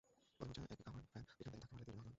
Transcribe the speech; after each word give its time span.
পথিমধ্যে 0.37 0.61
একটি 0.75 0.83
covered 0.87 1.03
van 1.11 1.21
পেছন 1.27 1.31
থেকে 1.39 1.41
ধাক্কা 1.45 1.57
মারলে 1.73 1.85
তিনজন 1.85 1.91
আহত 1.95 1.99
হন। 1.99 2.09